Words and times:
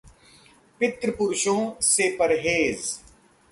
पितृपुरुषों 0.81 1.71
से 1.81 2.09
परहेज 2.17 2.99